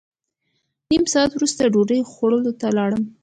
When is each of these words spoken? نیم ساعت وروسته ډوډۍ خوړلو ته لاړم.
نیم 0.89 1.03
ساعت 1.13 1.31
وروسته 1.33 1.61
ډوډۍ 1.73 1.99
خوړلو 2.11 2.51
ته 2.59 2.67
لاړم. 2.77 3.03